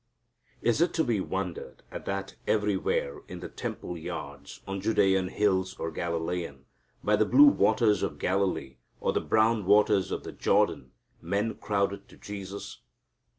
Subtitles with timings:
[0.63, 5.77] Is it to be wondered at that everywhere, in the temple yards, on Judean hills
[5.77, 6.65] or Galilean,
[7.03, 10.91] by the blue waters of Galilee or the brown waters of the Jordan,
[11.21, 12.81] men crowded to Jesus?